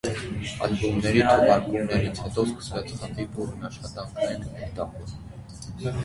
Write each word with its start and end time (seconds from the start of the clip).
Ալբոմների 0.67 1.19
թողարկումներից 1.25 2.21
հետո 2.23 2.45
սկսվեց 2.51 2.93
խմբի 3.01 3.25
բուռն 3.35 3.67
աշխատանքային 3.69 4.49
էտապը։ 4.69 5.05